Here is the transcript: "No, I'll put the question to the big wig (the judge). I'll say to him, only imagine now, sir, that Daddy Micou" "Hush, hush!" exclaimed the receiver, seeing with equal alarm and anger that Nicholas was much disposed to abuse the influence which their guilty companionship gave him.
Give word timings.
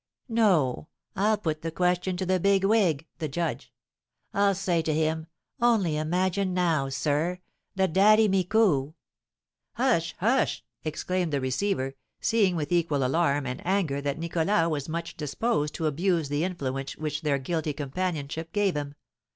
"No, 0.29 0.87
I'll 1.15 1.37
put 1.37 1.61
the 1.61 1.69
question 1.69 2.17
to 2.17 2.25
the 2.25 2.39
big 2.39 2.63
wig 2.63 3.05
(the 3.19 3.27
judge). 3.27 3.71
I'll 4.33 4.55
say 4.55 4.81
to 4.81 4.91
him, 4.91 5.27
only 5.61 5.95
imagine 5.95 6.55
now, 6.55 6.89
sir, 6.89 7.37
that 7.75 7.93
Daddy 7.93 8.27
Micou" 8.27 8.95
"Hush, 9.73 10.15
hush!" 10.17 10.63
exclaimed 10.83 11.31
the 11.31 11.39
receiver, 11.39 11.93
seeing 12.19 12.55
with 12.55 12.71
equal 12.71 13.05
alarm 13.05 13.45
and 13.45 13.63
anger 13.63 14.01
that 14.01 14.17
Nicholas 14.17 14.67
was 14.71 14.89
much 14.89 15.15
disposed 15.15 15.75
to 15.75 15.85
abuse 15.85 16.29
the 16.29 16.43
influence 16.45 16.97
which 16.97 17.21
their 17.21 17.37
guilty 17.37 17.71
companionship 17.71 18.51
gave 18.53 18.75
him. 18.75 18.95